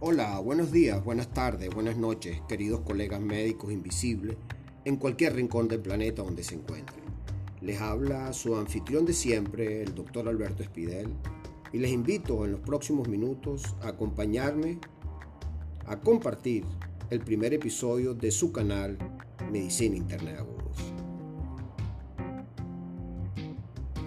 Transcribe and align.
Hola, 0.00 0.38
buenos 0.38 0.70
días, 0.70 1.04
buenas 1.04 1.34
tardes, 1.34 1.74
buenas 1.74 1.96
noches, 1.96 2.40
queridos 2.48 2.82
colegas 2.82 3.20
médicos 3.20 3.72
invisibles 3.72 4.36
en 4.84 4.94
cualquier 4.94 5.34
rincón 5.34 5.66
del 5.66 5.80
planeta 5.80 6.22
donde 6.22 6.44
se 6.44 6.54
encuentren. 6.54 7.02
Les 7.60 7.80
habla 7.80 8.32
su 8.32 8.54
anfitrión 8.54 9.06
de 9.06 9.12
siempre, 9.12 9.82
el 9.82 9.96
doctor 9.96 10.28
Alberto 10.28 10.62
Espidel, 10.62 11.08
y 11.72 11.78
les 11.78 11.90
invito 11.90 12.44
en 12.44 12.52
los 12.52 12.60
próximos 12.60 13.08
minutos 13.08 13.74
a 13.82 13.88
acompañarme 13.88 14.78
a 15.86 15.98
compartir 15.98 16.64
el 17.10 17.18
primer 17.18 17.52
episodio 17.52 18.14
de 18.14 18.30
su 18.30 18.52
canal 18.52 18.96
Medicina 19.50 19.96
Interna 19.96 20.30
de 20.30 20.38
Agudos. 20.38 20.78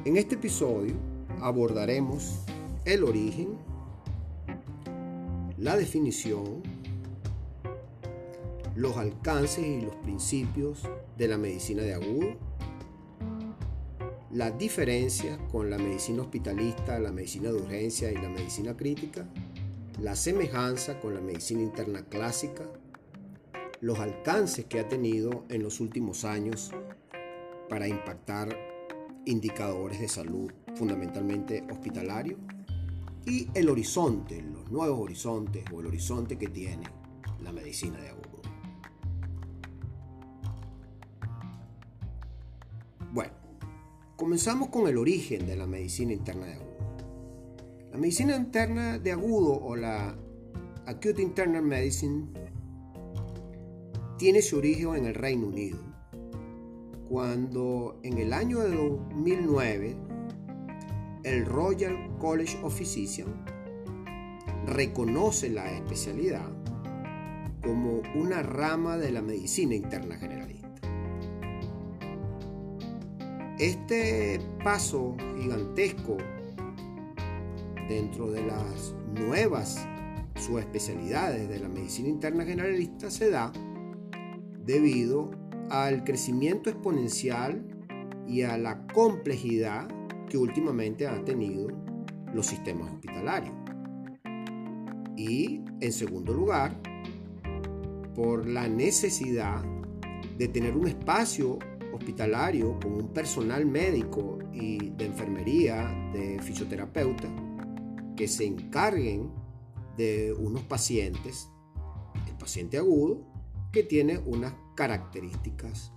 En 0.06 0.16
este 0.16 0.36
episodio 0.36 0.94
abordaremos 1.42 2.46
el 2.86 3.04
origen, 3.04 3.58
la 5.62 5.78
definición, 5.78 6.64
los 8.76 8.98
alcances 8.98 9.64
y 9.64 9.82
los 9.82 9.96
principios 9.98 10.82
de 11.20 11.28
la 11.28 11.38
medicina 11.38 11.84
de 11.84 11.94
agudo, 11.94 12.36
las 14.32 14.58
diferencias 14.58 15.38
con 15.52 15.70
la 15.70 15.78
medicina 15.78 16.24
hospitalista, 16.24 16.98
la 17.00 17.12
medicina 17.12 17.52
de 17.52 17.58
urgencia 17.58 18.12
y 18.12 18.16
la 18.16 18.30
medicina 18.30 18.76
crítica, 18.76 19.28
la 20.00 20.16
semejanza 20.16 21.00
con 21.00 21.14
la 21.14 21.22
medicina 21.22 21.62
interna 21.62 22.06
clásica, 22.06 22.64
los 23.82 24.00
alcances 24.00 24.66
que 24.66 24.80
ha 24.80 24.88
tenido 24.88 25.46
en 25.50 25.62
los 25.62 25.80
últimos 25.80 26.26
años 26.26 26.72
para 27.70 27.88
impactar 27.88 28.58
indicadores 29.26 30.00
de 30.00 30.08
salud, 30.08 30.52
fundamentalmente 30.74 31.64
hospitalarios, 31.70 32.40
y 33.26 33.48
el 33.54 33.70
horizonte, 33.70 34.42
los 34.42 34.72
nuevos 34.72 35.00
horizontes 35.00 35.64
o 35.72 35.80
el 35.82 35.88
horizonte 35.88 36.38
que 36.38 36.48
tiene 36.48 36.84
la 37.42 37.52
medicina 37.52 38.00
de 38.00 38.10
agudo. 38.10 38.42
Bueno, 43.14 43.34
comenzamos 44.16 44.70
con 44.70 44.88
el 44.88 44.98
origen 44.98 45.46
de 45.46 45.56
la 45.56 45.68
medicina 45.68 46.14
interna 46.14 46.46
de 46.46 46.54
agudo. 46.54 46.72
La 47.92 47.98
medicina 47.98 48.36
interna 48.36 48.98
de 48.98 49.12
agudo 49.12 49.60
o 49.62 49.76
la 49.76 50.16
Acute 50.86 51.22
Internal 51.22 51.64
Medicine 51.64 52.28
tiene 54.18 54.42
su 54.42 54.58
origen 54.58 54.96
en 54.96 55.06
el 55.06 55.16
Reino 55.16 55.48
Unido, 55.48 55.80
cuando 57.10 58.00
en 58.04 58.18
el 58.18 58.34
año 58.34 58.60
de 58.60 58.76
2009 58.76 59.98
el 61.24 61.46
Royal 61.46 62.11
College 62.22 62.60
of 62.62 62.78
Physicians 62.78 63.34
reconoce 64.68 65.50
la 65.50 65.72
especialidad 65.72 66.48
como 67.64 68.04
una 68.14 68.44
rama 68.44 68.96
de 68.98 69.12
la 69.12 69.24
medicina 69.24 69.74
interna 69.74 70.18
generalista. 70.18 70.70
Este 73.58 74.40
paso 74.64 75.16
gigantesco 75.40 76.18
dentro 77.90 78.32
de 78.32 78.46
las 78.46 78.96
nuevas 79.16 79.84
subespecialidades 80.36 81.50
de 81.50 81.60
la 81.60 81.70
medicina 81.70 82.10
interna 82.10 82.46
generalista 82.46 83.10
se 83.10 83.32
da 83.32 83.52
debido 84.64 85.32
al 85.72 86.04
crecimiento 86.04 86.70
exponencial 86.70 87.66
y 88.28 88.44
a 88.44 88.60
la 88.60 88.86
complejidad 88.88 89.88
que 90.30 90.38
últimamente 90.38 91.08
han 91.08 91.26
tenido 91.26 91.91
los 92.34 92.48
sistemas 92.48 92.92
hospitalarios. 92.92 93.56
Y 95.16 95.62
en 95.80 95.92
segundo 95.92 96.34
lugar, 96.34 96.80
por 98.16 98.48
la 98.48 98.68
necesidad 98.68 99.64
de 100.38 100.48
tener 100.48 100.76
un 100.76 100.88
espacio 100.88 101.60
hospitalario 101.94 102.80
con 102.80 102.94
un 102.94 103.14
personal 103.14 103.66
médico 103.66 104.40
y 104.52 104.90
de 104.92 105.06
enfermería, 105.06 105.88
de 106.14 106.40
fisioterapeuta, 106.42 107.28
que 108.16 108.28
se 108.28 108.46
encarguen 108.46 109.32
de 109.98 110.34
unos 110.34 110.64
pacientes, 110.64 111.50
el 112.28 112.36
paciente 112.38 112.78
agudo, 112.78 113.26
que 113.72 113.84
tiene 113.84 114.18
unas 114.18 114.54
características 114.76 115.94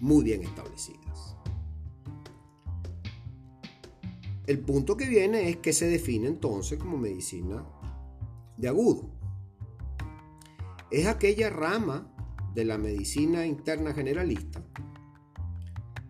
muy 0.00 0.24
bien 0.24 0.42
establecidas. 0.42 1.35
El 4.46 4.60
punto 4.60 4.96
que 4.96 5.08
viene 5.08 5.48
es 5.48 5.56
que 5.56 5.72
se 5.72 5.88
define 5.88 6.28
entonces 6.28 6.78
como 6.78 6.96
medicina 6.96 7.64
de 8.56 8.68
agudo. 8.68 9.10
Es 10.90 11.06
aquella 11.06 11.50
rama 11.50 12.12
de 12.54 12.64
la 12.64 12.78
medicina 12.78 13.44
interna 13.44 13.92
generalista 13.92 14.62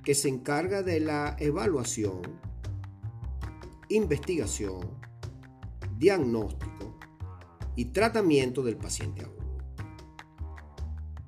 que 0.04 0.14
se 0.14 0.28
encarga 0.28 0.82
de 0.82 1.00
la 1.00 1.34
evaluación, 1.40 2.20
investigación, 3.88 4.80
diagnóstico 5.98 6.98
y 7.74 7.86
tratamiento 7.86 8.62
del 8.62 8.76
paciente 8.76 9.22
agudo. 9.22 9.36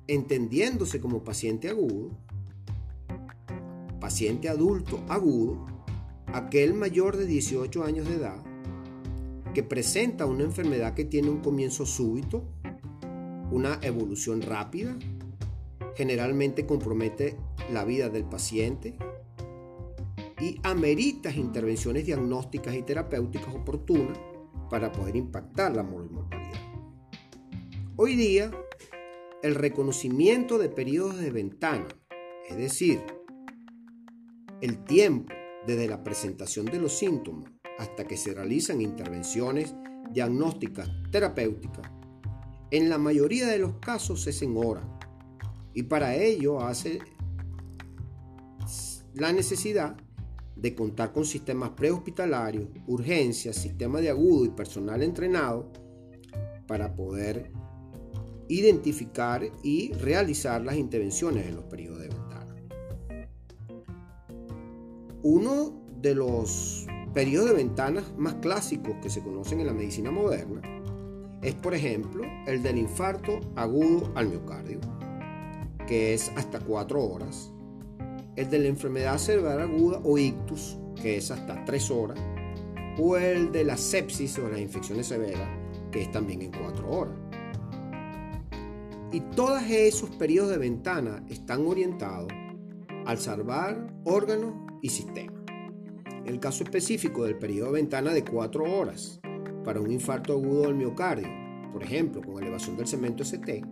Entendiéndose 0.07 1.01
como 1.01 1.23
paciente 1.23 1.69
agudo, 1.69 2.11
paciente 3.99 4.47
adulto 4.47 5.03
agudo, 5.09 5.78
aquel 6.33 6.73
mayor 6.73 7.17
de 7.17 7.25
18 7.25 7.83
años 7.83 8.07
de 8.07 8.15
edad 8.15 8.43
que 9.53 9.63
presenta 9.63 10.25
una 10.25 10.43
enfermedad 10.43 10.93
que 10.93 11.05
tiene 11.05 11.29
un 11.29 11.39
comienzo 11.39 11.85
súbito, 11.85 12.43
una 13.51 13.79
evolución 13.81 14.41
rápida, 14.41 14.95
generalmente 15.95 16.65
compromete 16.65 17.35
la 17.71 17.83
vida 17.83 18.09
del 18.09 18.25
paciente 18.25 18.95
y 20.39 20.59
amerita 20.63 21.31
intervenciones 21.31 22.05
diagnósticas 22.05 22.75
y 22.75 22.83
terapéuticas 22.83 23.53
oportunas 23.53 24.17
para 24.69 24.91
poder 24.91 25.15
impactar 25.15 25.75
la 25.75 25.83
mortalidad. 25.83 26.61
Hoy 27.95 28.15
día, 28.15 28.51
el 29.41 29.55
reconocimiento 29.55 30.57
de 30.57 30.69
periodos 30.69 31.17
de 31.17 31.31
ventana, 31.31 31.87
es 32.47 32.55
decir, 32.55 33.01
el 34.61 34.83
tiempo 34.85 35.33
desde 35.65 35.87
la 35.87 36.03
presentación 36.03 36.65
de 36.65 36.79
los 36.79 36.97
síntomas 36.97 37.51
hasta 37.77 38.05
que 38.05 38.17
se 38.17 38.33
realizan 38.33 38.81
intervenciones 38.81 39.73
diagnósticas 40.11 40.89
terapéuticas, 41.11 41.89
en 42.71 42.89
la 42.89 42.97
mayoría 42.97 43.47
de 43.47 43.59
los 43.59 43.75
casos 43.75 44.25
es 44.27 44.41
en 44.41 44.55
hora 44.57 44.83
y 45.73 45.83
para 45.83 46.15
ello 46.15 46.59
hace 46.61 46.99
la 49.13 49.33
necesidad 49.33 49.95
de 50.55 50.75
contar 50.75 51.13
con 51.13 51.25
sistemas 51.25 51.71
prehospitalarios, 51.71 52.67
urgencias, 52.87 53.55
sistema 53.55 54.01
de 54.01 54.09
agudo 54.09 54.45
y 54.45 54.49
personal 54.49 55.01
entrenado 55.01 55.71
para 56.67 56.93
poder 56.95 57.51
identificar 58.49 59.49
y 59.63 59.93
realizar 59.93 60.61
las 60.61 60.75
intervenciones 60.75 61.47
en 61.47 61.55
los 61.55 61.65
periodos 61.65 62.01
de 62.01 62.09
Uno 65.21 65.73
de 66.01 66.15
los 66.15 66.87
periodos 67.13 67.49
de 67.49 67.55
ventanas 67.55 68.13
más 68.17 68.35
clásicos 68.35 68.95
que 69.01 69.09
se 69.09 69.21
conocen 69.21 69.59
en 69.59 69.67
la 69.67 69.73
medicina 69.73 70.11
moderna 70.11 70.61
es, 71.41 71.55
por 71.55 71.73
ejemplo, 71.73 72.23
el 72.47 72.63
del 72.63 72.77
infarto 72.77 73.41
agudo 73.57 74.13
al 74.15 74.29
miocardio, 74.29 74.79
que 75.87 76.13
es 76.13 76.31
hasta 76.37 76.61
4 76.61 77.03
horas, 77.03 77.51
el 78.37 78.49
de 78.49 78.59
la 78.59 78.69
enfermedad 78.69 79.17
cerebral 79.17 79.59
aguda 79.59 79.99
o 80.05 80.17
ictus, 80.17 80.77
que 81.01 81.17
es 81.17 81.31
hasta 81.31 81.65
3 81.65 81.91
horas, 81.91 82.19
o 82.97 83.17
el 83.17 83.51
de 83.51 83.65
la 83.65 83.75
sepsis 83.75 84.39
o 84.39 84.47
las 84.47 84.61
infecciones 84.61 85.07
severas, 85.07 85.49
que 85.91 86.03
es 86.03 86.11
también 86.13 86.43
en 86.43 86.51
4 86.51 86.89
horas. 86.89 87.15
Y 89.11 89.19
todos 89.35 89.63
esos 89.63 90.11
periodos 90.11 90.51
de 90.51 90.59
ventana 90.59 91.25
están 91.27 91.65
orientados 91.65 92.31
al 93.05 93.17
salvar 93.17 93.93
órganos 94.05 94.68
y 94.81 94.89
sistemas. 94.89 95.43
El 96.25 96.39
caso 96.39 96.63
específico 96.63 97.23
del 97.23 97.37
periodo 97.37 97.67
de 97.67 97.81
ventana 97.81 98.13
de 98.13 98.23
4 98.23 98.63
horas 98.63 99.19
para 99.63 99.81
un 99.81 99.91
infarto 99.91 100.33
agudo 100.33 100.63
del 100.63 100.75
miocardio, 100.75 101.27
por 101.71 101.83
ejemplo, 101.83 102.21
con 102.21 102.41
elevación 102.41 102.77
del 102.77 102.87
cemento 102.87 103.23
ST, 103.23 103.63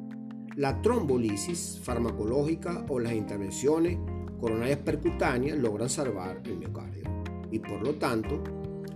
la 0.56 0.82
trombolisis 0.82 1.80
farmacológica 1.84 2.86
o 2.90 3.00
las 3.00 3.14
intervenciones 3.14 3.98
coronarias 4.40 4.80
percutáneas 4.80 5.58
logran 5.58 5.90
salvar 5.90 6.42
el 6.46 6.58
miocardio 6.58 7.04
y 7.52 7.60
por 7.60 7.82
lo 7.82 7.96
tanto 7.96 8.44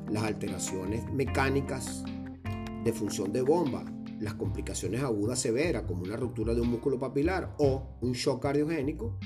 las 0.09 0.23
alteraciones 0.23 1.11
mecánicas 1.13 2.03
de 2.83 2.93
función 2.93 3.31
de 3.31 3.41
bomba, 3.41 3.85
las 4.19 4.33
complicaciones 4.35 5.03
agudas 5.03 5.39
severas 5.39 5.83
como 5.83 6.03
una 6.03 6.17
ruptura 6.17 6.53
de 6.53 6.61
un 6.61 6.69
músculo 6.69 6.99
papilar 6.99 7.55
o 7.59 7.97
un 8.01 8.13
shock 8.13 8.41
cardiogénico 8.41 9.17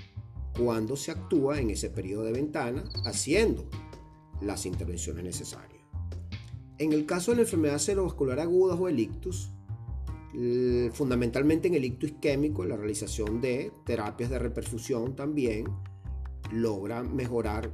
cuando 0.58 0.96
se 0.96 1.12
actúa 1.12 1.60
en 1.60 1.70
ese 1.70 1.90
periodo 1.90 2.24
de 2.24 2.32
ventana 2.32 2.84
haciendo 3.06 3.70
las 4.42 4.66
intervenciones 4.66 5.24
necesarias. 5.24 5.82
En 6.78 6.92
el 6.92 7.06
caso 7.06 7.32
de 7.32 7.38
la 7.38 7.44
enfermedad 7.44 7.80
cerebrovascular 7.80 8.40
aguda 8.40 8.76
o 8.76 8.88
el 8.88 9.00
ictus, 9.00 9.52
fundamentalmente 10.92 11.70
en 11.70 11.76
el 11.76 11.86
ictus 11.86 12.12
isquémico, 12.12 12.66
la 12.66 12.76
realización 12.76 13.40
de 13.40 13.72
terapias 13.86 14.30
de 14.30 14.40
reperfusión 14.40 15.16
también 15.16 15.66
logra 16.52 17.04
mejorar 17.04 17.72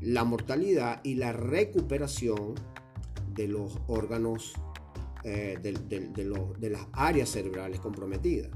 la 0.00 0.24
mortalidad 0.24 1.00
y 1.04 1.14
la 1.14 1.32
recuperación 1.32 2.54
de 3.34 3.48
los 3.48 3.78
órganos, 3.88 4.54
eh, 5.24 5.58
de, 5.60 6.70
las 6.70 6.86
áreas 6.92 7.28
cerebrales 7.28 7.80
comprometidas. 7.80 8.50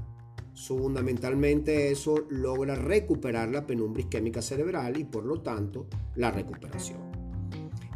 Fundamentalmente 0.55 1.91
eso 1.91 2.25
logra 2.29 2.75
recuperar 2.75 3.49
la 3.49 3.67
penumbra 3.67 4.01
isquémica 4.01 4.41
cerebral 4.41 4.97
y 4.97 5.03
por 5.03 5.25
lo 5.25 5.41
tanto 5.41 5.87
la 6.15 6.31
recuperación. 6.31 6.99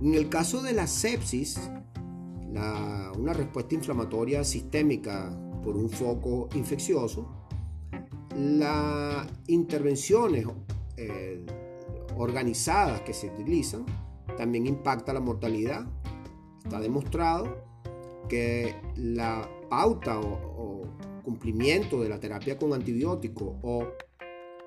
En 0.02 0.14
el 0.14 0.30
caso 0.30 0.62
de 0.62 0.74
la 0.74 0.88
sepsis, 0.88 1.60
una 2.50 3.34
respuesta 3.34 3.76
inflamatoria 3.76 4.44
sistémica 4.44 5.38
por 5.64 5.78
un 5.78 5.90
foco 5.90 6.50
infeccioso, 6.56 7.28
las 8.36 9.28
intervenciones 9.48 10.46
eh, 10.98 11.46
organizadas 12.16 13.02
que 13.02 13.14
se 13.14 13.28
utilizan 13.28 13.86
también 14.38 14.68
impacta 14.68 15.14
la 15.14 15.20
mortalidad. 15.20 15.86
Está 16.64 16.80
demostrado 16.80 17.58
que 18.28 18.76
la 18.96 19.50
pauta 19.70 20.20
o, 20.20 20.84
cumplimiento 21.30 22.02
de 22.02 22.10
la 22.10 22.20
terapia 22.20 22.58
con 22.58 22.74
antibiótico 22.74 23.60
o 23.62 23.88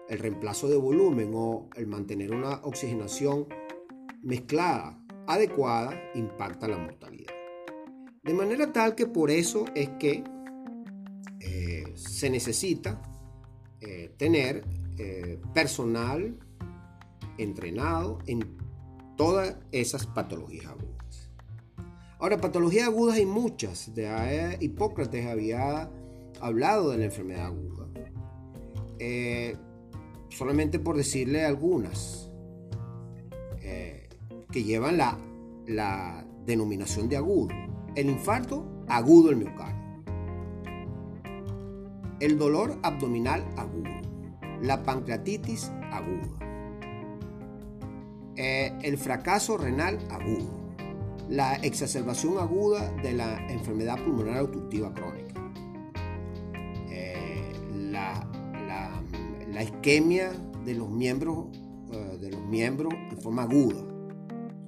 el 0.08 0.18
reemplazo 0.20 0.68
de 0.68 0.76
volumen 0.76 1.32
o 1.34 1.68
el 1.74 1.88
mantener 1.88 2.32
una 2.32 2.60
oxigenación 2.62 3.48
mezclada 4.22 4.96
adecuada 5.26 6.00
impacta 6.14 6.68
la 6.68 6.78
mortalidad. 6.78 7.32
De 8.22 8.32
manera 8.32 8.72
tal 8.72 8.94
que 8.94 9.06
por 9.06 9.32
eso 9.32 9.64
es 9.74 9.88
que 9.98 10.22
eh, 11.40 11.92
se 11.96 12.30
necesita 12.30 13.02
eh, 13.80 14.14
tener 14.16 14.64
eh, 14.98 15.40
personal 15.52 16.38
entrenado 17.38 18.20
en 18.28 18.56
todas 19.16 19.56
esas 19.72 20.06
patologías 20.06 20.66
agudas. 20.66 21.32
Ahora, 22.20 22.40
patologías 22.40 22.86
agudas 22.86 23.16
hay 23.16 23.26
muchas. 23.26 23.92
De 23.96 24.58
Hipócrates 24.60 25.26
había 25.26 25.90
hablado 26.42 26.90
de 26.90 26.98
la 26.98 27.04
enfermedad 27.04 27.46
aguda. 27.46 27.86
Eh, 28.98 29.56
solamente 30.28 30.78
por 30.78 30.96
decirle 30.96 31.44
algunas 31.44 32.30
eh, 33.60 34.08
que 34.50 34.64
llevan 34.64 34.96
la, 34.96 36.26
denominación 36.44 37.08
de 37.08 37.16
agudo. 37.16 37.54
El 37.94 38.10
infarto, 38.10 38.84
agudo 38.88 39.30
el 39.30 39.36
miocardio. 39.36 40.02
El 42.18 42.36
dolor 42.36 42.76
abdominal 42.82 43.44
agudo. 43.56 43.90
La 44.60 44.82
pancreatitis 44.82 45.70
aguda. 45.92 46.28
Eh, 48.34 48.76
el 48.82 48.98
fracaso 48.98 49.56
renal 49.56 49.98
agudo. 50.10 50.74
La 51.28 51.54
exacerbación 51.56 52.38
aguda 52.38 52.90
de 53.02 53.12
la 53.12 53.46
enfermedad 53.48 54.02
pulmonar 54.04 54.42
obstructiva 54.42 54.92
crónica. 54.92 55.21
Isquemia 59.60 60.32
de 60.64 60.74
los 60.74 60.88
miembros, 60.88 61.46
eh, 61.90 62.18
de 62.20 62.30
los 62.30 62.42
miembros 62.46 62.94
en 63.10 63.20
forma 63.20 63.42
aguda. 63.42 63.84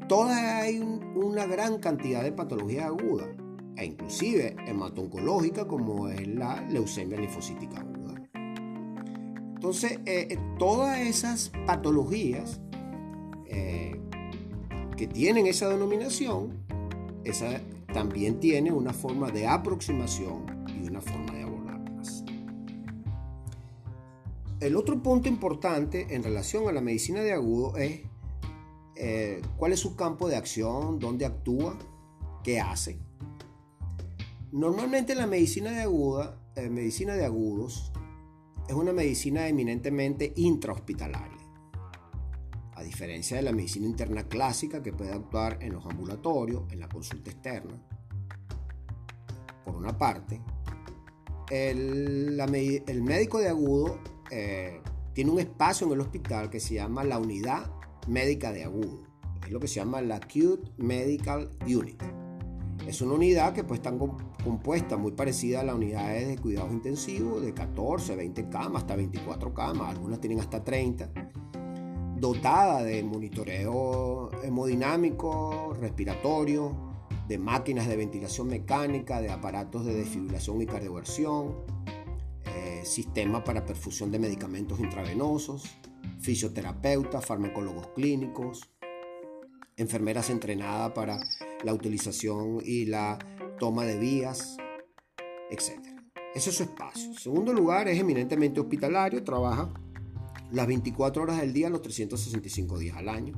Todas 0.09 0.37
hay 0.37 0.79
una 1.15 1.47
gran 1.47 1.79
cantidad 1.79 2.23
de 2.23 2.33
patologías 2.33 2.87
agudas 2.87 3.29
e 3.77 3.87
inclusive 3.87 4.57
hematoncológica 4.67 5.67
como 5.67 6.09
es 6.09 6.27
la 6.27 6.61
leucemia 6.69 7.19
linfocítica 7.19 7.81
aguda. 7.81 8.23
Entonces, 9.55 9.99
todas 10.59 10.99
esas 10.99 11.51
patologías 11.67 12.61
eh, 13.47 13.99
que 14.97 15.07
tienen 15.07 15.47
esa 15.47 15.69
denominación, 15.69 16.65
esa 17.25 17.61
también 17.95 18.41
tiene 18.41 18.73
una 18.73 18.93
forma 18.93 19.31
de 19.31 19.47
aproximación 19.47 20.64
El 24.65 24.77
otro 24.77 25.03
punto 25.03 25.29
importante 25.29 26.15
en 26.15 26.23
relación 26.23 26.67
a 26.67 26.73
la 26.73 26.81
medicina 26.81 27.21
de 27.21 27.35
agudo 27.35 27.77
es 27.77 28.01
eh, 28.97 29.43
cuál 29.59 29.73
es 29.73 29.81
su 29.81 29.95
campo 29.95 30.27
de 30.27 30.37
acción, 30.37 30.99
dónde 30.99 31.27
actúa, 31.27 31.79
qué 32.43 32.61
hace. 32.61 32.99
Normalmente 34.53 35.15
la 35.15 35.27
medicina 35.27 35.71
de 35.71 35.83
aguda, 35.83 36.41
eh, 36.57 36.71
medicina 36.71 37.13
de 37.13 37.27
agudos, 37.27 37.93
es 38.67 38.75
una 38.75 38.95
medicina 38.95 39.49
eminentemente 39.49 40.33
intrahospitalaria 40.35 41.45
a 42.75 42.83
diferencia 42.83 43.37
de 43.37 43.43
la 43.43 43.53
medicina 43.53 43.85
interna 43.85 44.27
clásica 44.27 44.83
que 44.83 44.95
puede 44.95 45.13
actuar 45.13 45.59
en 45.61 45.75
los 45.75 45.85
ambulatorios, 45.85 46.73
en 46.73 46.81
la 46.81 46.89
consulta 46.89 47.31
externa. 47.31 47.75
Por 49.63 49.77
una 49.77 49.99
parte, 49.99 50.41
el, 51.51 52.41
médico 53.03 53.41
de 53.41 53.49
agudo 53.51 54.14
eh, 54.35 54.81
tiene 55.13 55.31
un 55.31 55.39
espacio 55.39 55.87
en 55.87 55.93
el 55.93 56.01
hospital 56.01 56.51
que 56.51 56.59
se 56.59 56.75
llama 56.75 57.05
la 57.05 57.19
unidad 57.19 57.71
médica 58.09 58.53
de 58.53 58.65
agudo. 58.65 59.05
Es 59.45 59.53
lo 59.53 59.61
que 59.61 59.69
se 59.69 59.77
llama 59.77 60.01
la 60.01 60.17
Acute 60.17 60.73
Medical 60.77 61.51
Unit. 61.63 62.03
Es 62.89 63.01
una 63.01 63.15
unidad 63.15 63.55
que 63.55 63.63
pues 63.63 63.79
está 63.79 63.97
compuesta 64.43 64.97
muy 64.97 65.13
parecida 65.13 65.61
a 65.61 65.63
las 65.63 65.77
unidades 65.77 66.27
de 66.27 66.37
cuidados 66.39 66.73
intensivos 66.73 67.43
de 67.43 67.55
14, 67.55 68.17
20 68.17 68.49
camas, 68.49 68.83
hasta 68.83 68.97
24 68.97 69.55
camas, 69.55 69.91
algunas 69.91 70.21
tienen 70.21 70.41
hasta 70.41 70.65
30 70.65 71.11
dotada 72.17 72.83
de 72.83 73.03
monitoreo 73.03 74.31
hemodinámico, 74.43 75.77
respiratorio, 75.79 76.75
de 77.29 77.39
máquinas 77.39 77.87
de 77.87 77.97
ventilación 77.97 78.49
mecánica, 78.49 79.21
de 79.21 79.31
aparatos 79.31 79.85
de 79.85 79.95
desfibrilación 79.95 80.63
y 80.63 80.67
cardioversión, 80.67 81.55
eh, 82.55 82.85
sistema 82.85 83.43
para 83.43 83.65
perfusión 83.65 84.11
de 84.11 84.19
medicamentos 84.19 84.79
intravenosos, 84.81 85.65
fisioterapeutas, 86.21 87.25
farmacólogos 87.25 87.89
clínicos, 87.89 88.71
enfermeras 89.77 90.31
entrenadas 90.31 90.93
para 90.93 91.19
la 91.65 91.75
utilización 91.75 92.61
y 92.65 92.87
la 92.87 93.19
toma 93.59 93.85
de 93.85 93.99
vías, 93.99 94.57
etc. 95.51 95.81
Ese 96.35 96.51
es 96.51 96.57
su 96.57 96.63
espacio. 96.63 97.05
En 97.07 97.15
segundo 97.15 97.53
lugar, 97.53 97.89
es 97.89 97.99
eminentemente 97.99 98.61
hospitalario, 98.61 99.23
trabaja 99.25 99.73
las 100.51 100.67
24 100.67 101.23
horas 101.23 101.41
del 101.41 101.53
día, 101.53 101.71
los 101.71 101.83
365 101.83 102.79
días 102.79 102.97
al 102.97 103.09
año. 103.09 103.35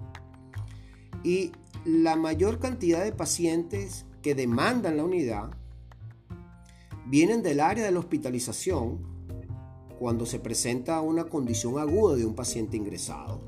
Y 1.22 1.52
la 1.84 2.16
mayor 2.16 2.58
cantidad 2.58 3.02
de 3.02 3.12
pacientes 3.12 4.06
que 4.22 4.34
demandan 4.34 4.96
la 4.96 5.04
unidad 5.04 5.50
vienen 7.06 7.42
del 7.42 7.60
área 7.60 7.84
de 7.84 7.92
la 7.92 8.00
hospitalización 8.00 8.98
cuando 9.98 10.26
se 10.26 10.38
presenta 10.38 11.00
una 11.00 11.24
condición 11.24 11.78
aguda 11.78 12.16
de 12.16 12.26
un 12.26 12.34
paciente 12.34 12.76
ingresado. 12.76 13.40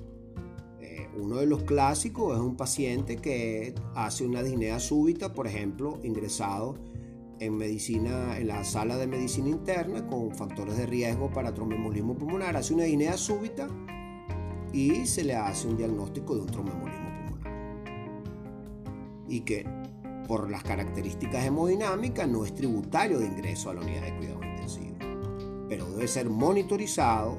Eh, 0.80 1.08
uno 1.16 1.36
de 1.36 1.46
los 1.46 1.64
clásicos 1.64 2.36
es 2.36 2.40
un 2.42 2.56
paciente 2.56 3.16
que 3.16 3.74
hace 3.94 4.24
una 4.24 4.42
disnea 4.42 4.80
súbita, 4.80 5.34
por 5.34 5.46
ejemplo, 5.46 5.98
ingresado 6.02 6.76
en 7.40 7.56
medicina, 7.56 8.38
en 8.38 8.48
la 8.48 8.64
sala 8.64 8.96
de 8.96 9.06
medicina 9.06 9.48
interna 9.48 10.06
con 10.06 10.34
factores 10.34 10.76
de 10.76 10.86
riesgo 10.86 11.30
para 11.30 11.52
tromboembolismo 11.52 12.16
pulmonar. 12.16 12.56
Hace 12.56 12.74
una 12.74 12.84
disnea 12.84 13.16
súbita 13.16 13.68
y 14.72 15.06
se 15.06 15.24
le 15.24 15.34
hace 15.34 15.68
un 15.68 15.76
diagnóstico 15.76 16.34
de 16.34 16.40
un 16.42 16.46
tromboembolismo 16.46 17.08
pulmonar. 17.26 17.52
Y 19.28 19.40
que 19.40 19.66
por 20.28 20.50
las 20.50 20.62
características 20.62 21.46
hemodinámicas 21.46 22.28
no 22.28 22.44
es 22.44 22.54
tributario 22.54 23.18
de 23.18 23.26
ingreso 23.26 23.70
a 23.70 23.74
la 23.74 23.80
unidad 23.80 24.02
de 24.02 24.16
cuidado 24.18 24.44
intensivo, 24.44 24.96
pero 25.68 25.90
debe 25.90 26.06
ser 26.06 26.28
monitorizado 26.28 27.38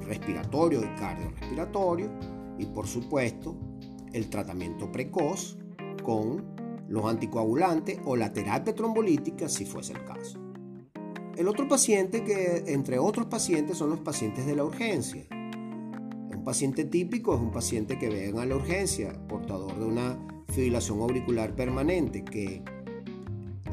respiratorio 0.00 0.80
y 0.80 0.98
cardiorrespiratorio 0.98 2.10
y 2.58 2.66
por 2.66 2.86
supuesto 2.86 3.54
el 4.12 4.30
tratamiento 4.30 4.90
precoz 4.90 5.58
con 6.02 6.44
los 6.88 7.04
anticoagulantes 7.04 8.00
o 8.04 8.16
la 8.16 8.32
terapia 8.32 8.74
trombolítica 8.74 9.48
si 9.48 9.66
fuese 9.66 9.92
el 9.92 10.04
caso. 10.04 10.38
El 11.36 11.48
otro 11.48 11.66
paciente 11.68 12.24
que, 12.24 12.64
entre 12.66 12.98
otros 12.98 13.26
pacientes, 13.26 13.78
son 13.78 13.88
los 13.88 14.00
pacientes 14.00 14.44
de 14.44 14.54
la 14.54 14.64
urgencia. 14.64 15.26
Un 15.30 16.42
paciente 16.44 16.84
típico 16.84 17.34
es 17.34 17.40
un 17.40 17.50
paciente 17.50 17.98
que 17.98 18.10
venga 18.10 18.42
a 18.42 18.46
la 18.46 18.56
urgencia, 18.56 19.14
portador 19.26 19.78
de 19.78 19.86
una 19.86 20.31
fibrilación 20.52 21.00
auricular 21.00 21.54
permanente, 21.54 22.24
que 22.24 22.62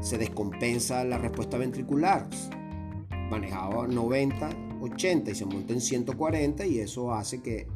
se 0.02 0.18
descompensa 0.18 1.04
la 1.04 1.18
respuesta 1.18 1.58
ventricular, 1.58 2.28
manejado 3.30 3.82
a 3.82 3.88
90, 3.88 4.50
80 4.82 5.32
y 5.32 5.36
se 5.36 5.46
monta 5.46 5.74
en 5.74 5.82
140 5.82 6.66
y 6.66 6.80
eso 6.80 7.14
hace 7.14 7.42
que 7.42 7.68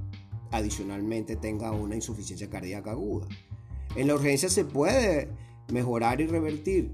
adicionalmente 0.51 1.35
tenga 1.35 1.71
una 1.71 1.95
insuficiencia 1.95 2.49
cardíaca 2.49 2.91
aguda. 2.91 3.27
En 3.95 4.07
la 4.07 4.15
urgencia 4.15 4.49
se 4.49 4.65
puede 4.65 5.29
mejorar 5.71 6.21
y 6.21 6.27
revertir 6.27 6.91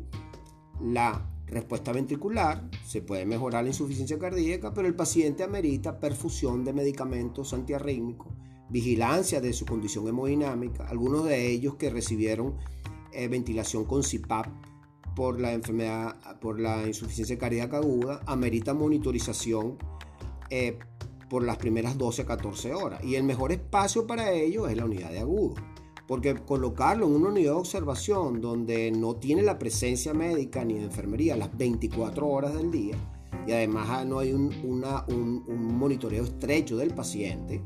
la 0.82 1.26
respuesta 1.48 1.92
ventricular, 1.92 2.70
se 2.86 3.02
puede 3.02 3.26
mejorar 3.26 3.64
la 3.64 3.70
insuficiencia 3.70 4.20
cardíaca, 4.20 4.74
pero 4.74 4.88
el 4.88 4.96
paciente 4.96 5.44
amerita 5.44 6.00
perfusión 6.00 6.64
de 6.64 6.74
medicamentos 6.74 7.54
antiarrítmicos, 7.54 8.28
vigilancia 8.70 9.42
de 9.42 9.54
su 9.54 9.66
condición 9.66 10.08
hemodinámica, 10.08 10.88
algunos 10.88 11.26
de 11.26 11.48
ellos 11.48 11.76
que 11.76 11.90
recibieron 11.90 12.56
eh, 13.12 13.28
ventilación 13.28 13.86
con 13.86 14.04
CPAP 14.04 14.48
por 15.16 15.40
la 15.40 15.54
enfermedad, 15.54 16.40
por 16.40 16.60
la 16.60 16.88
insuficiencia 16.88 17.38
cardíaca 17.38 17.78
aguda, 17.78 18.22
amerita 18.26 18.74
monitorización 18.74 19.78
eh, 20.50 20.78
por 21.30 21.44
las 21.44 21.58
primeras 21.58 21.98
12 21.98 22.22
a 22.22 22.26
14 22.26 22.74
horas. 22.74 23.04
Y 23.04 23.16
el 23.16 23.24
mejor 23.24 23.52
espacio 23.52 24.08
para 24.08 24.32
ello 24.32 24.68
es 24.68 24.78
la 24.78 24.86
unidad 24.86 25.12
de 25.12 25.20
agudo. 25.20 25.56
Porque 26.08 26.36
colocarlo 26.36 27.06
en 27.06 27.14
una 27.14 27.30
unidad 27.30 27.52
de 27.52 27.58
observación 27.58 28.42
donde 28.42 28.92
no 28.92 29.16
tiene 29.18 29.44
la 29.44 29.60
presencia 29.60 30.14
médica 30.14 30.66
ni 30.66 30.76
de 30.76 30.86
enfermería 30.86 31.36
las 31.36 31.56
24 31.56 32.28
horas 32.28 32.54
del 32.56 32.72
día 32.72 32.96
y 33.50 33.52
además 33.52 34.06
no 34.06 34.20
hay 34.20 34.34
un, 34.34 35.44
monitoreo 35.78 36.24
estrecho 36.24 36.78
del 36.78 36.94
paciente, 36.94 37.62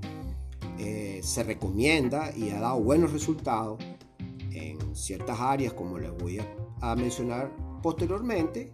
eh, 0.85 1.21
se 1.23 1.43
recomienda 1.43 2.35
y 2.35 2.49
ha 2.49 2.59
dado 2.59 2.81
buenos 2.81 3.13
resultados 3.13 3.81
en 4.51 4.93
ciertas 4.93 5.39
áreas 5.39 5.71
como 5.71 5.97
les 5.97 6.11
voy 6.11 6.39
a, 6.81 6.95
mencionar 6.97 7.49
posteriormente, 7.81 8.73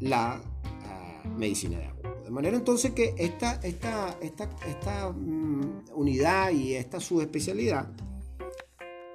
la 0.00 0.42
ah, 0.84 1.22
medicina 1.38 1.78
de 1.78 1.86
agudo. 1.86 2.22
De 2.22 2.30
manera 2.30 2.54
entonces 2.54 2.90
que 2.90 3.14
esta, 3.16 3.54
esta, 3.62 4.18
esta, 4.20 4.50
esta 4.68 5.08
mm, 5.10 5.84
unidad 5.94 6.50
y 6.50 6.74
esta 6.74 7.00
subespecialidad 7.00 7.88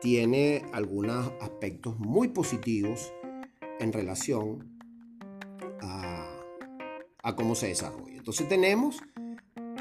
tiene 0.02 0.66
algunos 0.74 1.32
aspectos 1.40 2.00
muy 2.00 2.30
positivos 2.30 3.14
en 3.80 3.94
relación 3.94 4.80
a, 5.82 6.36
a 7.22 7.36
cómo 7.36 7.54
se 7.54 7.68
desarrolla. 7.68 8.18
Entonces 8.18 8.50
tenemos, 8.50 9.04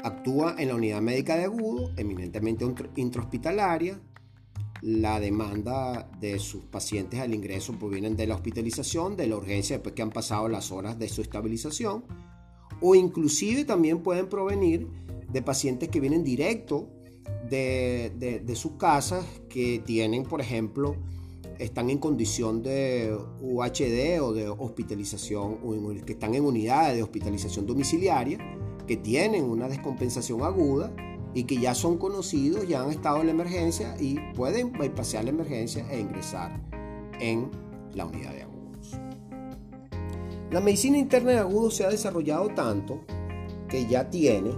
actúa 0.07 0.55
en 0.57 0.69
la 0.69 0.75
unidad 0.75 1.01
médica 1.01 1.37
de 1.37 1.45
agudo, 1.45 1.91
eminentemente 1.97 2.65
intrahospitalaria, 2.95 3.99
la 4.81 5.19
demanda 5.19 6.09
de 6.19 6.39
sus 6.39 6.63
pacientes 6.65 7.19
al 7.19 7.33
ingreso 7.33 7.73
provienen 7.73 8.15
de 8.15 8.27
la 8.27 8.35
hospitalización, 8.35 9.15
de 9.15 9.27
la 9.27 9.37
urgencia 9.37 9.77
después 9.77 9.95
que 9.95 10.01
han 10.01 10.11
pasado 10.11 10.47
las 10.47 10.71
horas 10.71 10.99
de 10.99 11.09
su 11.09 11.21
estabilización, 11.21 12.03
o 12.81 12.95
inclusive 12.95 13.65
también 13.65 14.03
pueden 14.03 14.27
provenir 14.27 14.87
de 15.31 15.41
pacientes 15.41 15.89
que 15.89 15.99
vienen 15.99 16.23
directo 16.23 16.89
de, 17.49 18.53
sus 18.55 18.73
casas 18.73 19.25
que 19.49 19.81
tienen, 19.85 20.23
por 20.23 20.41
ejemplo, 20.41 20.95
están 21.59 21.89
en 21.89 21.97
condición 21.97 22.61
de 22.61 23.17
UHD 23.41 24.21
o 24.21 24.33
de 24.33 24.47
hospitalización, 24.47 25.57
o 25.63 26.05
que 26.05 26.13
están 26.13 26.35
en 26.35 26.45
unidades 26.45 26.95
de 26.95 27.03
hospitalización 27.03 27.65
domiciliaria, 27.65 28.37
que 28.87 28.97
tienen 28.97 29.43
una 29.43 29.67
descompensación 29.67 30.43
aguda 30.43 30.91
y 31.33 31.43
que 31.43 31.59
ya 31.59 31.75
son 31.75 31.97
conocidos, 31.97 32.67
ya 32.67 32.81
han 32.81 32.89
estado 32.89 33.19
en 33.19 33.27
la 33.27 33.33
emergencia 33.33 33.95
y 33.99 34.17
pueden 34.33 34.71
bypassar 34.71 35.25
la 35.25 35.29
emergencia 35.29 35.85
e 35.91 35.99
ingresar 35.99 36.59
en 37.19 37.51
la 37.93 38.05
unidad 38.05 38.33
de 38.33 38.43
agudos. 38.43 38.97
La 40.49 40.61
medicina 40.61 40.97
interna 40.97 41.31
de 41.31 41.39
agudos 41.39 41.75
se 41.75 41.85
ha 41.85 41.89
desarrollado 41.89 42.47
tanto 42.49 43.03
que 43.67 43.85
ya 43.85 44.09
tiene 44.09 44.51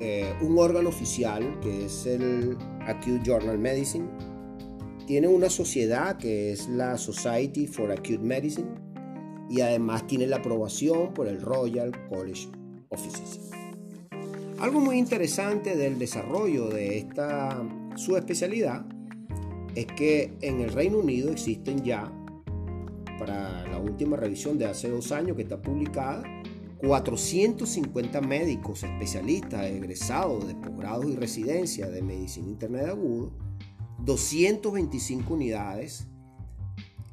eh, 0.00 0.34
un 0.42 0.58
órgano 0.58 0.88
oficial 0.88 1.60
que 1.60 1.86
es 1.86 2.06
el 2.06 2.58
Acute 2.86 3.20
Journal 3.24 3.58
Medicine. 3.58 4.08
Tiene 5.06 5.28
una 5.28 5.48
sociedad 5.48 6.16
que 6.16 6.52
es 6.52 6.68
la 6.68 6.98
Society 6.98 7.68
for 7.68 7.92
Acute 7.92 8.18
Medicine 8.18 8.68
y 9.48 9.60
además 9.60 10.06
tiene 10.06 10.26
la 10.26 10.38
aprobación 10.38 11.14
por 11.14 11.28
el 11.28 11.40
Royal 11.40 11.92
College 12.08 12.48
Algo 14.58 14.80
muy 14.80 14.98
interesante 14.98 15.76
del 15.76 15.98
desarrollo 15.98 16.68
de 16.68 16.98
esta 16.98 17.62
subespecialidad 17.96 18.86
es 19.74 19.86
que 19.86 20.36
en 20.40 20.60
el 20.60 20.72
Reino 20.72 20.98
Unido 20.98 21.30
existen 21.30 21.82
ya, 21.82 22.12
para 23.18 23.66
la 23.68 23.78
última 23.78 24.16
revisión 24.16 24.58
de 24.58 24.66
hace 24.66 24.88
dos 24.88 25.10
años 25.10 25.36
que 25.36 25.42
está 25.42 25.60
publicada, 25.60 26.22
450 26.78 28.20
médicos 28.20 28.82
especialistas 28.82 29.66
egresados 29.66 30.46
de 30.46 30.54
posgrados 30.54 31.06
y 31.06 31.16
residencia 31.16 31.88
de 31.88 32.02
medicina 32.02 32.48
interna 32.48 32.82
de 32.82 32.90
agudo, 32.90 33.32
225 34.04 35.34
unidades 35.34 36.08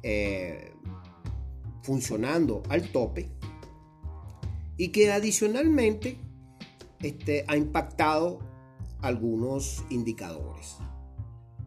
eh, 0.02 0.72
funcionando 1.82 2.62
al 2.68 2.90
tope 2.90 3.39
y 4.80 4.88
que 4.88 5.12
adicionalmente 5.12 6.16
este, 7.02 7.44
ha 7.48 7.54
impactado 7.54 8.38
algunos 9.02 9.84
indicadores. 9.90 10.78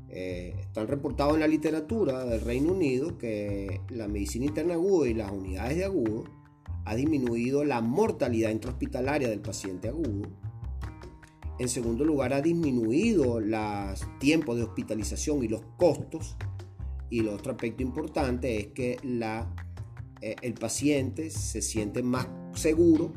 Eh, 0.10 0.56
están 0.60 0.88
reportados 0.88 1.36
en 1.36 1.42
la 1.42 1.48
literatura 1.48 2.26
del 2.26 2.42
Reino 2.42 2.74
Unido 2.74 3.20
que 3.20 3.82
la 3.90 4.08
medicina 4.08 4.46
interna 4.46 4.74
aguda 4.74 5.08
y 5.08 5.14
las 5.14 5.32
unidades 5.32 5.78
de 5.78 5.86
agudo 5.86 6.24
ha 6.86 6.96
disminuido 6.96 7.64
la 7.64 7.82
mortalidad 7.82 8.50
intrahospitalaria 8.50 9.30
del 9.30 9.42
paciente 9.42 9.90
agudo. 9.90 10.30
En 11.60 11.70
segundo 11.70 12.06
lugar, 12.06 12.34
ha 12.34 12.42
disminuido 12.42 13.40
los 13.40 14.08
tiempos 14.20 14.58
de 14.58 14.64
hospitalización 14.64 15.44
y 15.44 15.50
los 15.50 15.62
costos. 15.78 16.36
Y 17.12 17.20
el 17.20 17.28
otro 17.28 17.52
aspecto 17.52 17.84
importante 17.84 18.60
es 18.60 18.68
que 18.70 18.98
la, 19.04 19.54
eh, 20.20 20.36
el 20.42 20.56
paciente 20.56 21.30
se 21.30 21.62
siente 21.62 22.02
más 22.02 22.28
seguro 22.54 23.12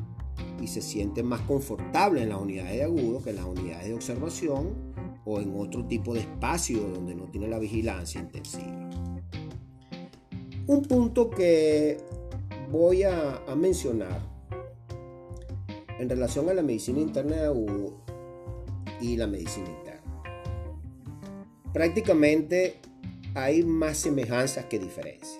y 0.61 0.67
se 0.67 0.81
siente 0.81 1.23
más 1.23 1.41
confortable 1.41 2.23
en 2.23 2.29
las 2.29 2.39
unidades 2.39 2.75
de 2.75 2.83
agudo 2.83 3.23
que 3.23 3.31
en 3.31 3.35
las 3.37 3.45
unidades 3.45 3.87
de 3.87 3.93
observación 3.93 4.73
o 5.25 5.39
en 5.39 5.53
otro 5.59 5.85
tipo 5.85 6.13
de 6.13 6.21
espacio 6.21 6.79
donde 6.79 7.13
no 7.13 7.25
tiene 7.25 7.47
la 7.47 7.59
vigilancia 7.59 8.21
intensiva. 8.21 8.89
Un 10.67 10.83
punto 10.83 11.29
que 11.29 11.97
voy 12.71 13.03
a, 13.03 13.41
mencionar 13.55 14.21
en 15.99 16.09
relación 16.09 16.49
a 16.49 16.53
la 16.53 16.61
medicina 16.61 16.99
interna 16.99 17.37
de 17.37 17.45
agudo 17.45 18.01
y 19.01 19.17
la 19.17 19.27
medicina 19.27 19.69
interna. 19.69 20.23
Prácticamente 21.73 22.79
hay 23.33 23.63
más 23.63 23.97
semejanzas 23.97 24.65
que 24.65 24.79
diferencias. 24.79 25.39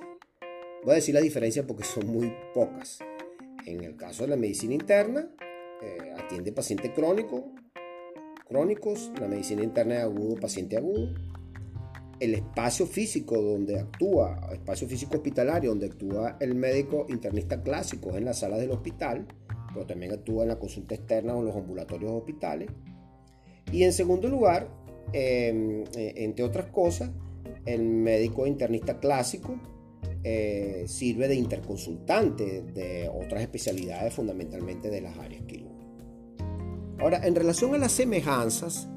Voy 0.84 0.94
a 0.94 0.96
decir 0.96 1.14
la 1.14 1.22
diferencia 1.22 1.66
porque 1.66 1.84
son 1.84 2.08
muy 2.08 2.34
pocas. 2.54 3.00
En 3.68 3.84
el 3.84 3.98
caso 3.98 4.24
de 4.24 4.30
la 4.30 4.38
medicina 4.38 4.74
interna, 4.74 5.30
eh, 5.84 6.14
atiende 6.18 6.54
paciente 6.54 6.94
crónico, 6.94 7.52
crónicos, 8.48 9.12
la 9.20 9.28
medicina 9.28 9.62
interna 9.62 9.96
de 9.96 10.02
agudo, 10.04 10.36
paciente 10.40 10.78
agudo 10.78 11.10
el 12.20 12.34
espacio 12.34 12.88
físico 12.88 13.42
donde 13.42 13.80
actúa, 13.80 14.50
espacio 14.54 14.88
físico 14.88 15.18
hospitalario 15.18 15.70
donde 15.70 15.88
actúa 15.88 16.38
el 16.40 16.56
médico 16.56 17.06
internista 17.10 17.62
clásico 17.62 18.16
en 18.16 18.26
la 18.26 18.34
sala 18.34 18.58
del 18.58 18.72
hospital, 18.72 19.28
pero 19.74 19.86
también 19.86 20.14
actúa 20.14 20.44
en 20.44 20.50
la 20.50 20.58
consulta 20.58 20.96
externa 20.96 21.36
o 21.36 21.40
en 21.40 21.46
los 21.48 21.56
ambulatorios 21.56 22.12
hospitales. 22.14 22.70
Y 23.72 23.84
en 23.84 23.92
segundo 23.92 24.30
lugar, 24.30 24.70
eh, 25.14 25.84
entre 26.16 26.44
otras 26.46 26.68
cosas, 26.68 27.12
el 27.66 27.84
médico 27.84 28.48
internista 28.48 29.00
clásico 29.00 29.60
eh, 30.30 30.84
sirve 30.88 31.30
de 31.30 31.36
interconsultante 31.36 32.62
de 32.62 33.10
otras 33.10 33.42
especialidades, 33.42 34.14
fundamentalmente 34.14 34.90
de 34.90 35.00
las 35.00 35.18
áreas 35.18 35.44
quirúrgicas. 35.44 35.88
Ahora, 37.00 37.26
en 37.26 37.34
relación 37.34 37.74
a 37.74 37.78
las 37.78 37.94
semejanzas, 37.94 38.90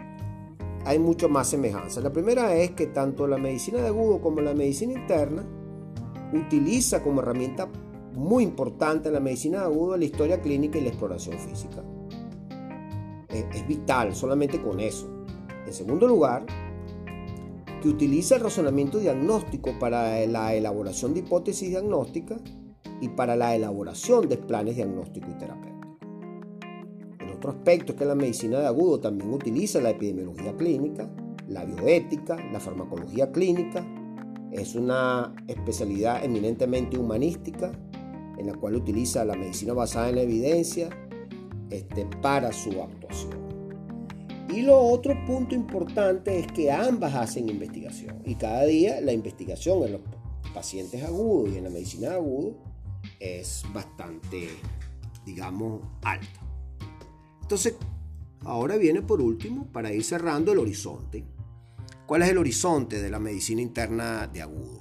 hay 0.85 0.99
mucho 0.99 1.29
más 1.29 1.49
semejanza. 1.49 2.01
La 2.01 2.13
primera 2.13 2.57
es 2.57 2.73
que 2.73 2.89
tanto 2.89 3.29
la 3.29 3.39
medicina 3.39 3.81
de 3.81 3.87
agudo 3.87 4.21
como 4.21 4.41
la 4.41 4.55
medicina 4.55 4.95
interna 4.95 5.47
utiliza 6.33 7.01
como 7.01 7.21
herramienta 7.21 7.69
muy 8.17 8.43
importante 8.43 9.07
en 9.07 9.15
la 9.15 9.21
medicina 9.21 9.61
de 9.61 9.67
agudo 9.67 9.97
la 9.97 10.07
historia 10.07 10.41
clínica 10.41 10.79
y 10.79 10.83
la 10.83 10.89
exploración 10.89 11.39
física. 11.39 11.85
Es, 13.29 13.69
vital 13.69 14.17
solamente 14.17 14.61
con 14.61 14.81
eso. 14.81 15.25
En 15.65 15.73
segundo 15.73 16.09
lugar, 16.09 16.45
que 17.81 17.89
utiliza 17.89 18.37
el 18.37 18.43
razonamiento 18.43 18.99
diagnóstico 18.99 19.79
para 19.79 20.27
la 20.27 20.55
elaboración 20.55 21.15
de 21.15 21.21
hipótesis 21.21 21.71
diagnósticas 21.71 22.41
y 23.01 23.09
para 23.09 23.37
la 23.37 23.55
elaboración 23.55 24.29
de 24.29 24.37
planes 24.37 24.77
diagnósticos 24.77 25.31
y 25.31 25.39
terapéuticos. 25.39 25.71
Otro 27.35 27.53
aspecto 27.53 27.93
es 27.93 27.99
que 27.99 28.05
la 28.05 28.15
medicina 28.15 28.61
de 28.61 28.67
agudo 28.67 29.01
también 29.01 29.33
utiliza 29.33 29.81
la 29.81 29.91
epidemiología 29.91 30.55
clínica, 30.57 31.11
la 31.49 31.65
bioética, 31.65 32.37
la 32.53 32.61
farmacología 32.61 33.33
clínica. 33.33 33.83
Es 34.53 34.75
una 34.75 35.35
especialidad 35.49 36.23
eminentemente 36.23 36.99
humanística 36.99 37.73
en 38.37 38.47
la 38.47 38.55
cual 38.55 38.75
utiliza 38.75 39.25
la 39.25 39.37
medicina 39.37 39.73
basada 39.73 40.11
en 40.11 40.17
la 40.17 40.23
evidencia 40.23 40.91
este, 41.71 42.05
para 42.21 42.53
su 42.53 42.71
actuación. 42.83 43.50
Y 44.53 44.63
lo 44.63 44.81
otro 44.81 45.15
punto 45.27 45.55
importante 45.55 46.41
es 46.41 46.47
que 46.49 46.73
ambas 46.73 47.15
hacen 47.15 47.49
investigación 47.49 48.21
y 48.25 48.35
cada 48.35 48.65
día 48.65 49.01
la 49.01 49.13
investigación 49.13 49.85
en 49.85 49.93
los 49.93 50.01
pacientes 50.53 51.05
agudos 51.05 51.55
y 51.55 51.59
en 51.59 51.65
la 51.65 51.71
medicina 51.71 52.15
aguda 52.15 52.53
es 53.21 53.63
bastante, 53.73 54.49
digamos, 55.25 55.83
alta. 56.03 56.41
Entonces, 57.43 57.77
ahora 58.45 58.77
viene 58.77 59.03
por 59.03 59.21
último, 59.21 59.67
para 59.67 59.93
ir 59.93 60.03
cerrando, 60.03 60.53
el 60.53 60.59
horizonte. 60.59 61.25
¿Cuál 62.07 62.23
es 62.23 62.31
el 62.31 62.39
horizonte 62.39 63.01
de 63.01 63.11
la 63.11 63.21
medicina 63.21 63.61
interna 63.61 64.27
de 64.27 64.43
agudo? 64.43 64.81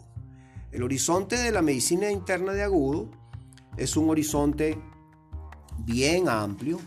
El 0.72 0.82
horizonte 0.82 1.38
de 1.38 1.52
la 1.52 1.62
medicina 1.62 2.12
interna 2.12 2.54
de 2.54 2.64
agudo 2.64 3.10
es 3.78 3.96
un 3.98 4.10
horizonte 4.10 4.78
bien 5.80 6.28
amplio, 6.28 6.80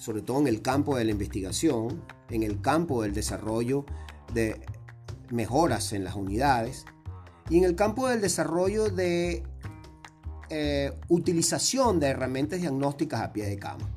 sobre 0.00 0.22
todo 0.22 0.40
en 0.40 0.46
el 0.46 0.62
campo 0.62 0.96
de 0.96 1.04
la 1.04 1.10
investigación, 1.10 2.02
en 2.30 2.42
el 2.42 2.62
campo 2.62 3.02
del 3.02 3.12
desarrollo 3.12 3.84
de 4.32 4.58
mejoras 5.30 5.92
en 5.92 6.04
las 6.04 6.16
unidades 6.16 6.86
y 7.50 7.58
en 7.58 7.64
el 7.64 7.74
campo 7.76 8.08
del 8.08 8.22
desarrollo 8.22 8.88
de 8.88 9.42
eh, 10.48 10.92
utilización 11.08 12.00
de 12.00 12.08
herramientas 12.08 12.60
diagnósticas 12.62 13.20
a 13.20 13.32
pie 13.34 13.44
de 13.44 13.58
cama. 13.58 13.90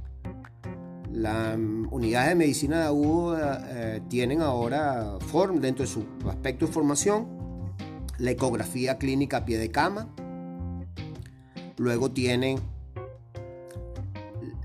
Las 1.10 1.56
unidades 1.56 2.30
de 2.30 2.36
medicina 2.36 2.80
de 2.80 2.86
agudo 2.86 3.38
eh, 3.40 4.02
tienen 4.10 4.42
ahora, 4.42 5.18
dentro 5.54 5.86
de 5.86 5.88
su 5.88 6.06
aspecto 6.28 6.66
de 6.66 6.72
formación, 6.74 7.28
la 8.18 8.32
ecografía 8.32 8.98
clínica 8.98 9.38
a 9.38 9.46
pie 9.46 9.58
de 9.58 9.72
cama. 9.72 10.14
Luego 11.78 12.12
tienen 12.12 12.60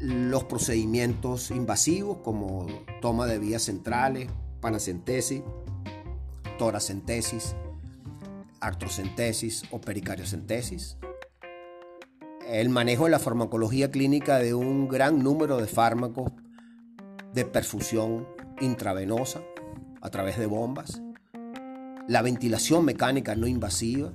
los 0.01 0.45
procedimientos 0.45 1.51
invasivos 1.51 2.19
como 2.19 2.67
toma 3.01 3.27
de 3.27 3.39
vías 3.39 3.63
centrales, 3.63 4.29
panacentesis, 4.61 5.43
toracentesis, 6.59 7.55
artrocentesis 8.61 9.65
o 9.71 9.81
pericariocentesis. 9.81 10.97
El 12.47 12.71
manejo 12.71 13.05
de 13.05 13.11
la 13.11 13.19
farmacología 13.19 13.91
clínica 13.91 14.39
de 14.39 14.55
un 14.55 14.89
gran 14.89 15.23
número 15.23 15.59
de 15.59 15.67
fármacos 15.67 16.33
de 17.35 17.45
perfusión 17.45 18.27
intravenosa 18.61 19.43
a 20.01 20.11
través 20.11 20.39
de 20.39 20.47
bombas. 20.47 21.03
La 22.07 22.23
ventilación 22.23 22.85
mecánica 22.85 23.35
no 23.37 23.47
invasiva. 23.47 24.13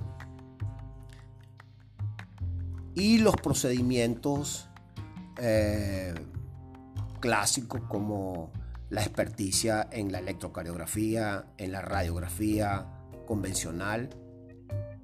Y 2.96 3.18
los 3.18 3.36
procedimientos 3.36 4.68
eh, 5.38 6.14
clásicos 7.20 7.80
como 7.88 8.52
la 8.90 9.02
experticia 9.02 9.88
en 9.90 10.12
la 10.12 10.18
electrocardiografía, 10.18 11.46
en 11.58 11.72
la 11.72 11.80
radiografía 11.80 12.86
convencional 13.26 14.10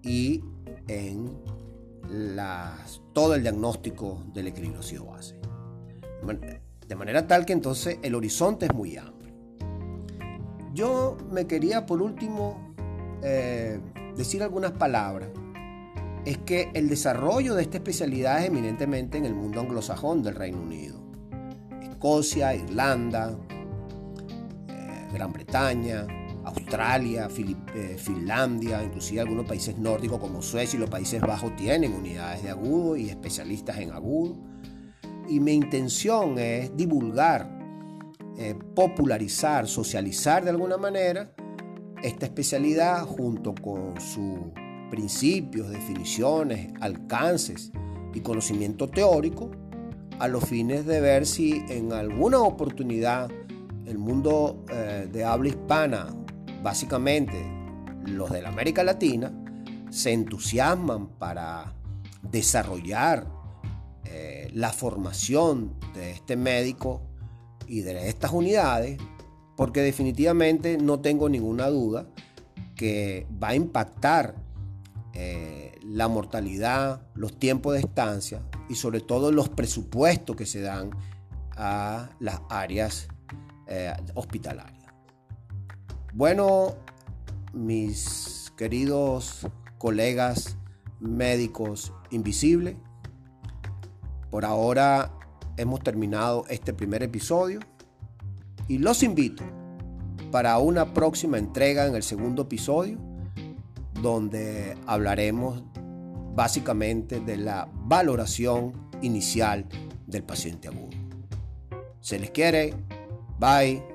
y 0.02 0.44
en 0.86 1.38
todo 3.12 3.34
el 3.34 3.42
diagnóstico 3.42 4.24
del 4.32 4.48
equilibrio 4.48 4.80
ácido-base. 4.80 5.36
De 6.86 6.96
manera 6.96 7.26
tal 7.26 7.46
que 7.46 7.52
entonces 7.52 7.98
el 8.02 8.14
horizonte 8.14 8.66
es 8.66 8.74
muy 8.74 8.96
amplio. 8.96 9.34
Yo 10.74 11.16
me 11.30 11.46
quería 11.46 11.86
por 11.86 12.02
último 12.02 12.74
eh, 13.22 13.80
decir 14.16 14.42
algunas 14.42 14.72
palabras 14.72 15.28
es 16.24 16.38
que 16.38 16.70
el 16.74 16.88
desarrollo 16.88 17.54
de 17.54 17.62
esta 17.62 17.78
especialidad 17.78 18.40
es 18.42 18.48
eminentemente 18.48 19.18
en 19.18 19.24
el 19.24 19.34
mundo 19.34 19.60
anglosajón 19.60 20.22
del 20.22 20.34
Reino 20.34 20.60
Unido. 20.60 21.00
Escocia, 21.82 22.54
Irlanda, 22.54 23.38
eh, 24.68 25.08
Gran 25.12 25.32
Bretaña, 25.32 26.06
Australia, 26.44 27.28
eh, 27.74 27.96
Finlandia, 27.98 28.82
inclusive 28.82 29.20
algunos 29.20 29.46
países 29.46 29.78
nórdicos 29.78 30.18
como 30.18 30.42
Suecia 30.42 30.76
y 30.76 30.80
los 30.80 30.90
Países 30.90 31.20
Bajos 31.20 31.54
tienen 31.56 31.92
unidades 31.92 32.42
de 32.42 32.50
agudo 32.50 32.96
y 32.96 33.08
especialistas 33.08 33.78
en 33.78 33.92
agudo. 33.92 34.36
Y 35.28 35.40
mi 35.40 35.52
intención 35.52 36.38
es 36.38 36.76
divulgar, 36.76 37.48
eh, 38.36 38.54
popularizar, 38.74 39.68
socializar 39.68 40.42
de 40.42 40.50
alguna 40.50 40.76
manera 40.76 41.32
esta 42.02 42.26
especialidad 42.26 43.04
junto 43.04 43.54
con 43.54 44.00
su 44.00 44.52
principios, 44.90 45.70
definiciones, 45.70 46.72
alcances 46.80 47.72
y 48.12 48.20
conocimiento 48.20 48.88
teórico 48.88 49.50
a 50.18 50.28
los 50.28 50.44
fines 50.44 50.84
de 50.84 51.00
ver 51.00 51.26
si 51.26 51.64
en 51.68 51.92
alguna 51.92 52.40
oportunidad 52.40 53.30
el 53.86 53.98
mundo 53.98 54.64
eh, 54.70 55.08
de 55.10 55.24
habla 55.24 55.48
hispana, 55.48 56.08
básicamente 56.62 57.42
los 58.04 58.30
de 58.30 58.42
la 58.42 58.50
América 58.50 58.84
Latina, 58.84 59.32
se 59.90 60.12
entusiasman 60.12 61.08
para 61.18 61.74
desarrollar 62.30 63.26
eh, 64.04 64.50
la 64.52 64.72
formación 64.72 65.74
de 65.94 66.10
este 66.12 66.36
médico 66.36 67.02
y 67.66 67.80
de 67.80 68.08
estas 68.08 68.32
unidades, 68.32 68.98
porque 69.56 69.80
definitivamente 69.80 70.78
no 70.78 71.00
tengo 71.00 71.28
ninguna 71.28 71.68
duda 71.68 72.06
que 72.74 73.26
va 73.42 73.48
a 73.48 73.54
impactar 73.54 74.34
eh, 75.12 75.78
la 75.82 76.06
mortalidad, 76.08 77.02
los 77.14 77.36
tiempos 77.38 77.74
de 77.74 77.80
estancia 77.80 78.42
y 78.68 78.76
sobre 78.76 79.00
todo 79.00 79.32
los 79.32 79.48
presupuestos 79.48 80.36
que 80.36 80.46
se 80.46 80.60
dan 80.60 80.90
a 81.56 82.10
las 82.20 82.40
áreas 82.48 83.08
eh, 83.66 83.92
hospitalarias. 84.14 84.92
Bueno, 86.12 86.76
mis 87.52 88.52
queridos 88.56 89.46
colegas 89.78 90.56
médicos 91.00 91.92
invisibles, 92.10 92.76
por 94.30 94.44
ahora 94.44 95.12
hemos 95.56 95.80
terminado 95.80 96.44
este 96.48 96.72
primer 96.72 97.02
episodio 97.02 97.58
y 98.68 98.78
los 98.78 99.02
invito 99.02 99.42
para 100.30 100.56
una 100.58 100.94
próxima 100.94 101.36
entrega 101.38 101.86
en 101.86 101.96
el 101.96 102.04
segundo 102.04 102.42
episodio 102.42 103.09
donde 104.02 104.76
hablaremos 104.86 105.62
básicamente 106.34 107.20
de 107.20 107.36
la 107.36 107.68
valoración 107.72 108.90
inicial 109.02 109.66
del 110.06 110.22
paciente 110.22 110.68
agudo. 110.68 110.96
Se 112.00 112.18
les 112.18 112.30
quiere. 112.30 112.74
Bye. 113.38 113.89